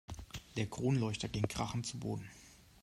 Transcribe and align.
Der 0.57 0.65
Kronleuchter 0.65 1.27
ging 1.27 1.47
krachend 1.47 1.85
zu 1.85 1.99
Boden. 1.99 2.27